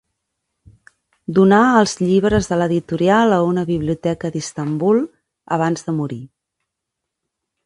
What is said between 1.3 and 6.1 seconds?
Donà els llibres de l'editorial a una biblioteca d'Istanbul abans de